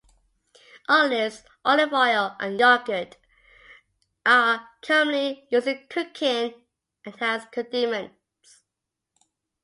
Olives, 0.89 1.43
olive 1.63 1.93
oil, 1.93 2.35
and 2.39 2.59
yogurt 2.59 3.17
are 4.25 4.67
commonly 4.81 5.47
used 5.51 5.67
in 5.67 5.85
cooking 5.91 6.55
and 7.05 7.15
as 7.21 7.45
condiments. 7.51 8.63